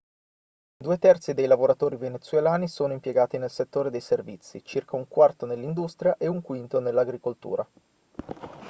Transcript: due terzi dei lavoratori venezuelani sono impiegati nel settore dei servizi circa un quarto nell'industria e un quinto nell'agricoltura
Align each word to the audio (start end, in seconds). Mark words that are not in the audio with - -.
due 0.77 0.97
terzi 0.97 1.35
dei 1.35 1.45
lavoratori 1.45 1.95
venezuelani 1.95 2.67
sono 2.67 2.91
impiegati 2.93 3.37
nel 3.37 3.51
settore 3.51 3.91
dei 3.91 4.01
servizi 4.01 4.63
circa 4.65 4.95
un 4.95 5.07
quarto 5.07 5.45
nell'industria 5.45 6.17
e 6.17 6.25
un 6.25 6.41
quinto 6.41 6.79
nell'agricoltura 6.79 7.67